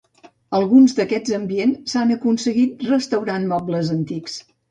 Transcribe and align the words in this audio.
Alguns 0.59 0.95
d'aquests 0.99 1.33
ambients 1.39 1.93
s'han 1.93 2.15
aconseguit 2.17 2.81
restaurant 2.89 3.47
mobles 3.55 3.95
antics. 3.99 4.43